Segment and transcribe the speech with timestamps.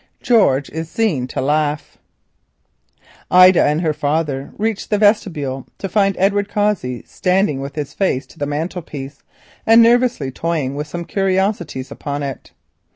[0.23, 1.99] GEORGE IS SEEN TO LAUGH
[3.29, 8.25] Ida and her father reached the vestibule to find Edward Cossey standing with his face
[8.25, 9.21] to the mantelpiece
[9.63, 12.51] and nervously toying with some curiosities upon it.